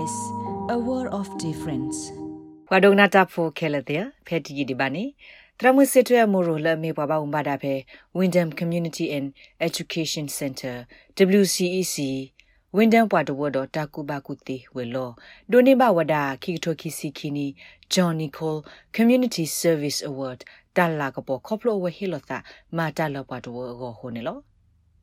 [0.00, 0.16] SBS
[0.74, 1.98] a world of difference
[2.70, 5.04] ဝဒုံနာတာဖိုခဲလတဲ့ဖက်တီဒီဘာနေ
[5.58, 7.74] တရမစစ်ထွေမိုရိုလမေပပဝဘာဒါဖဲ
[8.18, 9.26] Windham Community and
[9.68, 10.76] Education Center
[11.40, 11.96] WCEC
[12.76, 15.10] Windham ပွားတဝဒတာကူဘာကူတီဝေလော
[15.50, 17.46] ဒိုနေဘဝဒါခိထိုခိစီခီနီ
[17.92, 18.60] John Nicole
[18.96, 20.40] Community Service Award
[20.76, 22.06] တာလာကပေါ်ခေါပလိုဝဟီ
[24.28, 24.30] လ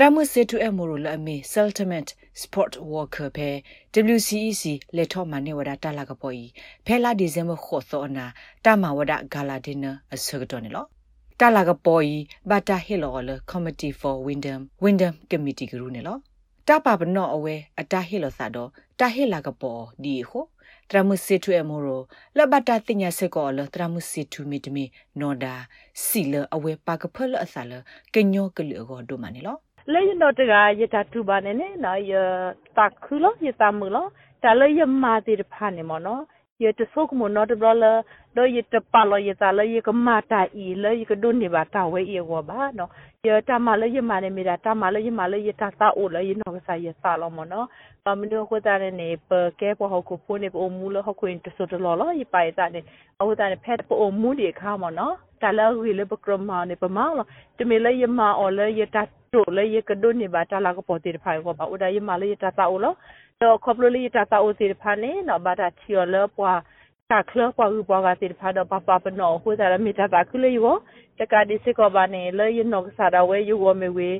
[0.00, 2.08] တာမာတာလပွားတဝဂောဟိုနေလောတရမစစ်တူအမိုရလအမီ settlement
[2.42, 3.50] sport worker ပဲ
[4.16, 4.62] WCEC
[4.96, 6.44] လက်ထော့မနေဝဒတာလာကပေါ်ဤ
[6.86, 8.26] ဖဲလာဒီဇင်ဘာခေါ်သောနာ
[8.64, 10.84] တာမဝဒဂါလာဒင်နာအစကတော့နေလော
[11.40, 12.14] တာလာကပေါ်ဤ
[12.50, 16.16] ဘာတာဟီလောလ committee for windham windham committee ကရူနေလော
[16.68, 20.44] တာပါပနော့အဝဲအတာဟီလောသာတော့တာဟီလာကပေါ်ဒီခို
[20.90, 22.02] တရမစစ်ထွေမိုရို
[22.36, 24.84] လဘတာတင်ညာစကောလတရမစစ်ထူမီတမီ
[25.20, 25.54] နော်ဒါ
[26.04, 27.72] စီလအဝဲပါကဖလအဆာလ
[28.14, 29.58] ကညောကလအောဒိုမနီလော
[29.92, 32.14] လေရတော့တကရတာတူပါနေနဲ့နော်ရ
[32.76, 34.08] တခုလို့ရတာမလို့
[34.42, 36.22] တလည်းရမာတိဖာနေမနော်
[36.62, 37.84] ရတဆုကမနော်တဘလ
[38.36, 42.90] တော့ရတပါလို့ရတာလည်းရကမာတာဤလည်းရကဒုန်နေပါတာဝဲရဝပါနော်
[43.26, 47.66] ရတမလည်းရမာနေမိတာတမလည်းရမာလည်းရတာသာအိုလည်းရနော်ကစားရစာလို့မနော်
[48.04, 49.30] ပမနုခတာနေနေပ
[49.60, 52.80] ကဲပဟခုဖုန်နေပအမူလဟခွင်တဆုတလောလို့ရပိုင်တာနေ
[53.20, 59.02] အဝတာနေဖက်ပအမူဒီခါမနော်တလည်းဝီလည်းပကရမနေပမောင်းလို့တမေလည်းရမာအော်လည်းရတာ
[59.34, 62.94] တို့လေရကဒုန်ဘာတလာကပေါ်တိဖိုင်ကိုပါဥဒယမလေးတတာအိုလော
[63.42, 66.60] တော့ခေါပလိုလေးတတာအိုစီဖာနေတော့ဘာတာချီော်လပွား
[67.10, 70.74] ကကလပွားဥပွားကစီဖာတော့ပပပနော်ဟိုတာမီတတာခုလေယော
[71.18, 74.10] တကဒီစကောဘာနေလေရနောဆာဒဝဲယောမေဝေ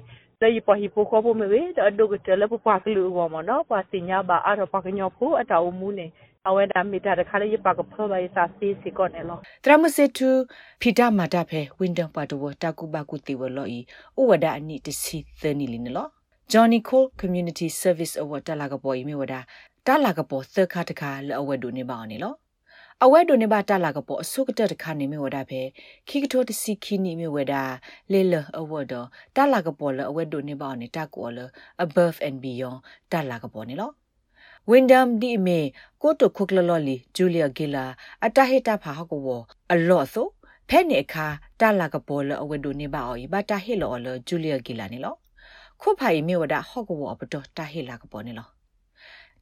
[0.41, 6.07] လေပဟိပိုခေါပမေဝေတော့ဒုကတလပွားကလူဝမနော်ပွားစညာဘာအရပကညောဖူအတာအမူနေ
[6.47, 10.29] အဝဲဒါမီတာတခါလေးပါကဖော်ပါရစာစီစီကောနေလောတရမစစ်တူ
[10.81, 13.79] ဖီတာမာတာဖဲဝင်းဒန်ပါတဝတာကူဘာကူတီဝလောဤ
[14.21, 16.09] ဥဝဒအနိတစီသနီလီနလော
[16.53, 19.35] Johnny Cole Community Service Award တလာကပေါ်ဤမြေဝဒ
[19.87, 22.35] တလာကပေါ်သခါတခါလောအဝဲဒိုနေပါအောင်နေလော
[23.05, 25.61] အဝဲဒိုနေပါတလာကပေါ်အစုကတတခါနေမြေဝဒဖဲ
[26.09, 27.55] ခိကထိုတစီခီနီမြေဝဒ
[28.13, 28.95] လေလအဝဒ
[29.37, 31.39] တလာကပေါ်လအဝဲဒိုနေပါအောင်နေတကောလ
[31.85, 32.79] above and beyond
[33.13, 33.91] တလာကပေါ်နေလော
[34.71, 35.61] ဝင်းဒမ်ဒီမေ
[36.03, 37.85] ကိုတိုခုကလလော်လီဂျူလီယာဂီလာ
[38.25, 39.29] အတဟေတာဖာဟကောဝ
[39.73, 40.27] အလော့ဆို
[40.69, 41.27] ဖဲနေခါ
[41.61, 45.15] တလာကပေါ်လအဝဒိုနေပါအော်ဘတာဟေလော်လဂျူလီယာဂီလာနေလော
[45.81, 48.49] ခုဖိုင်မြေဝဒဟော့ကောဝပတော်တဟေလာကပေါ်နေလော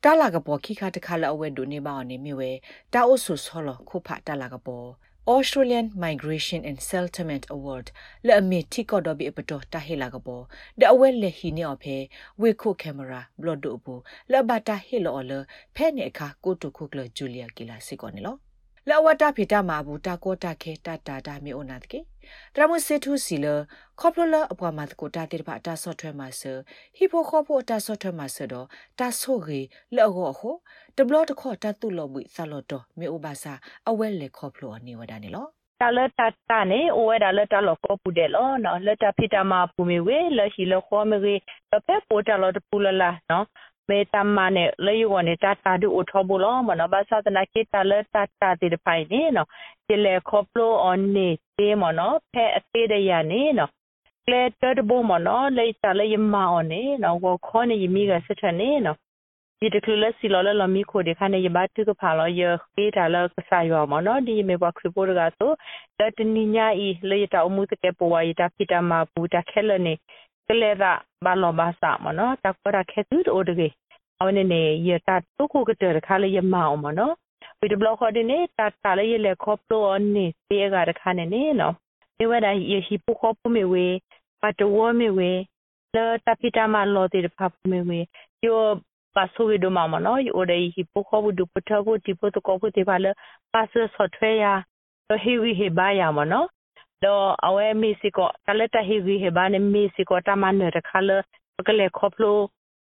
[0.03, 2.51] တလာကပေါ်ခိခါတခါလအဝဲဒိုနေပါအော်နေမြေဝဲ
[2.93, 4.89] တာအိုဆူဆောလခုဖတလာကပေါ်
[5.29, 7.87] Australian Migration and Settlement Award
[8.27, 10.45] လဲအမီတီကော့ဒဘီပတော်တာဟေလာကပေါ်
[10.81, 11.97] ဒအဝဲလေဟီနေအဖေ
[12.41, 13.95] ဝေခုကင်မရာဘလော့ဒိုဘူ
[14.33, 15.33] လဲဘတာဟေလော်လ
[15.75, 18.37] ဖဲနေအခါကိုတုခုကလဂျူလီယာကီလာစီကောနေလော
[18.91, 21.99] လောဝတာဖီတာမာဘူးတာကောတာခဲတာတာတာမီအိုနာတကေ
[22.55, 23.47] တရမစေထုစီလ
[24.01, 26.43] ခေါပလလအပွားမတ်ကိုတာတိဖာတာဆော့ထွဲမှာဆ
[26.97, 28.67] ဟီဖိုခေါဖိုတာဆော့ထွဲမှာဆတော့
[28.99, 29.61] တာဆိုရီ
[29.97, 30.55] လောဟောဟော
[30.97, 33.53] တဘလတခေါ်တာတုလောဘွိဆာလောတော့မီအိုဘာစာ
[33.89, 35.47] အဝဲလေခေါပလောနေဝဒနေလော
[35.83, 41.35] တာလတာတာနေအိုဝဲတာလတာလောကောပူတယ်လောနော်လတာဖီတာမာပူမီဝဲလရှိလခေါ်မီ
[41.71, 43.47] တပက်ပိုတာလောတပူလလာနော်
[43.89, 49.49] မေတမနဲ့လေယဝနဲ့တတာဒူအထောဘူးလောမနဘာသာတနာကေတလတတာတိဖိုင်နေနော်
[49.87, 53.71] ဒီလေခေါပလိုအွန်နေတေမနော်ဖဲအသေးတရနေနော်
[54.27, 58.99] ကလေတတ်ဘောမနော်လေတလေယမအောင်နေနော်ကိုခေါနေယမိကစထနေနော်
[59.61, 62.43] ဒီတကလစီလောလမီခိုဒီခနဲ့ယဘတ်တုကဖာလောယ
[62.73, 65.51] ခေတာလကဆာယောမနော်ဒီမေဘခရပိုရကဆို
[65.99, 69.95] တတနိညာဤလေတာအမှုတကေပဝါယတာဖိတာမဘူတာခဲလနေ
[70.49, 70.93] ကလေရာ
[71.25, 73.69] ဘာလောဘာစာမနော်တကရခဲသူတို့တကေ
[74.21, 77.15] အဝနေနေရတာတုခုကတဲ့ခါလေးရမအောင်မနော်
[77.61, 79.85] ဝီဒဘလော့ခေါ်ဒီနေတာတာလေးရလေခေါပလို
[80.15, 81.75] နေတေးကရခါနေနေနော်
[82.19, 83.87] ဒီဝဒရရှိပူခေါပမေဝေ
[84.41, 85.31] ပတ်တော်မေဝေ
[85.95, 87.99] လာတပိတမလောတေဖပ်မေဝေ
[88.47, 88.61] ယော
[89.17, 93.07] ပါဆိုဝီဒမမနော်ယောဒေဟိပခေါဘူးဒုပထဘူးတိပတကောဘူးတေပါလ
[93.53, 94.53] ပါဆဆော့ထွဲယာ
[95.23, 96.47] ဟီဝီဟေဘာယာမနော်
[97.05, 101.11] တော့အဝဲမီစီကိုတလက်တဟီဝီဟေဘာနေမီစီကိုတမန်ရခါလ
[101.69, 102.39] ကလေခေါပလို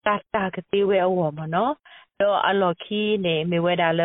[0.05, 1.73] တာတာကတိဝဲအောမနော်
[2.21, 4.01] တော့အလော်ခီနေမေဝဲဒါလ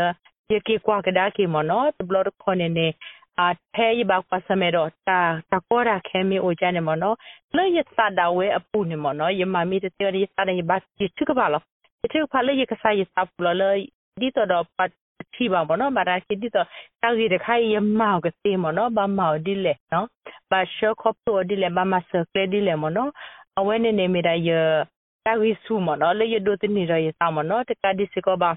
[0.53, 2.89] ယကေကွာကဒါကေမနော်တဘလခေါနေနေ
[3.41, 3.45] အ
[3.75, 5.21] ထဲရပါပတ်စမဲတော့တာ
[5.53, 7.17] တကောရာခဲမီအိုကြနေမနော်
[7.57, 11.63] လေရသဒါဝဲအပူနေမနော်ယမမီတတေရီစတဲ့ဘတ်ချစ်ကပါလော
[12.13, 13.71] ချစ်ဖာလေရကစားရစပ်လောလေ
[14.21, 14.91] ဒီတော့ပတ်
[15.37, 16.67] ချီပါမနော်မာရာရှိဒီတော့
[17.03, 20.07] တောက်ရတဲ့ခိုင်ရမောက်ကစေးမနော်ဘာမောက်ဒီလေနော်
[20.51, 23.11] ဘာရှော့ခေါပတိုဒီလေဘာမဆကလေဒီလေမနော်
[23.59, 24.51] အဝဲနေနေမိတာရ
[25.25, 28.51] တာဝိစုမနော်လေရဒိုတနေရရစမနော်တကဒီစကောပါ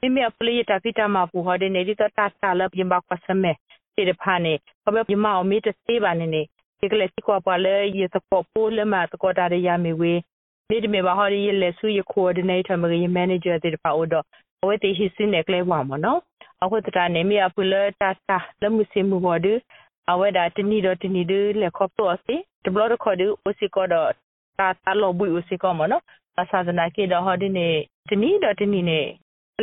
[0.00, 3.52] မိမိအပလေးတာဖီတာမပူဟောဒီနေဒီတော့တာတာလပြင်းပါကွာစမဲ
[3.94, 4.52] စီရဖာနေ
[4.84, 6.42] ဘဘပြမအောင်မီတစေးပါနေနေ
[6.80, 10.14] ဒီကလေးစီကောပါလေရစကောပိုးလမတကောတာရရမီဝေ
[10.70, 14.24] နေဒီမေဘာဟော်ရီလေဆူရ coordinator မကြီး manager တဲ့ပါအော်တော့
[14.64, 16.20] ဝဲတေဟိစင်းနေကလေးပါမနော်
[16.62, 19.46] အခုတတာနေမီအပူလတာတာလမှုစင်မှုဘော်ဒ
[20.10, 24.10] အဝဲဒါတနီတော့တနီဒလေခေါပတော့စီတဘလတော့ခေါ်ဒအိုစီကောတော့
[24.58, 26.02] တာတာလောဘူးအိုစီကောမနော်
[26.40, 27.68] အစာစနာကေတော့ဟောဒီနေ
[28.08, 29.00] တနီတော့တနီနေ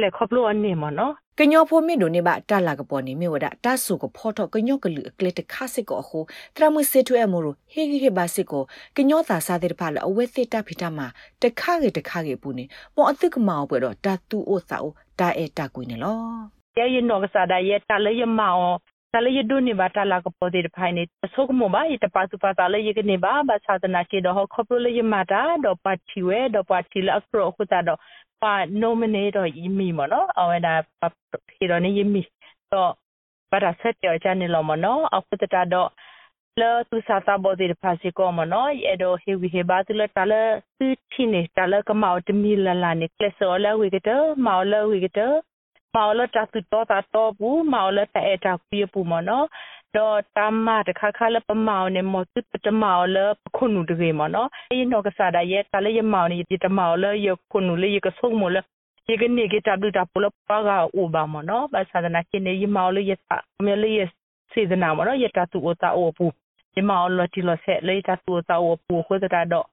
[0.04, 6.20] လေခေါပလို့အနေမနော် ကညောဖိုမီဒိုနေဘတာလာကပေါ်နေမြေဝဒတာဆုကဖောတော့ကညောကလူအကလက်တခါစစ်ကိုအခု
[6.56, 8.64] တရမစေထွဲအမို့ဟေဂီဟေဘာစစ်ကို
[8.98, 11.08] ကညောသာစားတဲ့ဖာလအဝဲစစ်တဖိတမှာ
[11.42, 12.66] တခါကေတခါကေပူနေ
[12.96, 18.70] ပေါ်အသစ်ကမောက်ပွဲတော့တာတူအိုစာအိုတာအဲတာကွေနေလောရဲ့ရင်တော့ကစား da ye ta le ye ma o
[19.14, 21.04] ta le ye du ni ba ta la ko po de phai ni
[21.34, 23.32] so ko mo ba ye ta pa su pa ta le ye ke ni ba
[23.50, 26.22] ba sa ta na ke do ho khop le ye ma ta do pa thi
[26.28, 28.23] we do pa thi la akro khu ta do pa nominate
[29.36, 31.08] do yi mi mo no a we da pa
[31.56, 32.22] he do ni yi mi
[32.72, 32.82] to
[33.52, 35.84] ba da set yo cha ni lo mo no a khu ta do
[36.62, 40.34] လသူစာတာဘောဒီဖာစီကောမနော်ယေဒိုဟေဝီဟေဘာတူလတာလ
[40.78, 44.10] သူချင်းနေတာလကမောက်တမီလလာနေကလဆောလဝီကတ
[44.46, 45.20] မောလဝီကတ
[45.96, 49.46] မောလတာသူတော့တာတော့ဘူးမောလတဲ့အတာပြပူမနော်
[49.98, 53.18] တော့တမ္မာတခါခါလပမောင်နေမသူပတမောလ
[53.56, 58.58] ခုနုတကေမနော်အင်းတော့ကစားတဲ့ရဲ့တလည်းရမောင်နေဒီတမောလရခုနုလေရကဆုံမလ
[59.08, 60.70] ဒီကနေ့ကတဘူးတာပလပါက
[61.02, 64.02] ဥပါမနော်ဘာသာနာကိနေရမောလရတာမလေရ
[64.52, 66.26] စေဒနာမနော်ရတာသူအတာအပူ
[66.76, 69.66] ရမောလတီလဆက်လေတာသူအတာအပူခွတ်တာတော့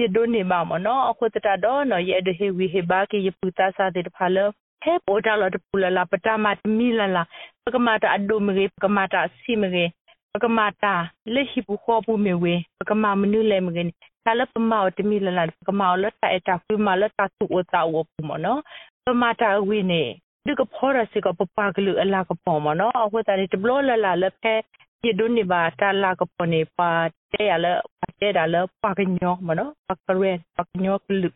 [0.00, 4.48] ရဒိုနေပါမနော်အခုတတာတော့နော်ရဒဟေဝီဟေဘာကေရပူတာစားတဲ့ဖာလော
[4.82, 7.22] ဟဲပိုတာလတပူလလာပတာမတ်မီလလာ
[7.64, 9.84] ပကမာတာအဒိုမရေပကမာတာစီမရေ
[10.32, 10.92] ပကမာတာ
[11.34, 13.90] လက်ရှိပူခေါ်ပူမေဝေပကမာမနုလေမကင်း
[14.24, 18.60] တာလပမောတမီလလာပကမာလတာတာကူမာလတာသူဝတာဝပူမနော်
[19.04, 20.02] ပမာတာဝိနေ
[20.46, 24.54] ဒီကဖောရစီကပပကလူအလာကပေါ်မနော်အခုတာဒီတဘလလလာလက်ဖဲ
[25.02, 26.90] ဒီဒုန်နေပါတာလာကပေါ်နေပါ
[27.32, 27.66] တဲ့ရလ
[28.00, 31.28] ပါတဲ့ရလပါကညောမနော်ပကရဲပကညောကလူ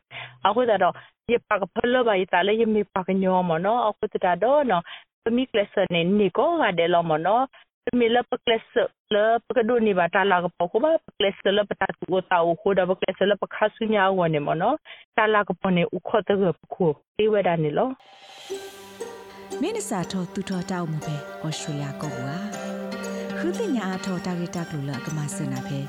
[0.46, 0.94] အခုတော့
[1.28, 4.50] ye pak phalo ba ita le ye mi pak nyo mo no aku ta do
[4.70, 4.82] no
[5.30, 7.46] mi class ne ni ko ga de lo mo no
[7.98, 8.66] mi la pa class
[9.14, 12.20] la pa do ni ba ta la ko ko ba class la pa ta tu
[12.30, 14.70] ta u ko da ba class la pa kha su nya wo ne mo no
[15.16, 16.86] ta la ko ne u kho ta ga ko
[17.22, 17.86] e we da ni lo
[19.60, 22.61] မင်းစာထောသူထောတောက်မှုပဲဩစတြေးလျကောကွာ
[23.44, 25.80] ခုတင်ညာအထောတာဂီတာကလူလာကမစနာပဲ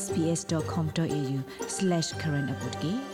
[0.00, 3.13] sbs.com.au/current update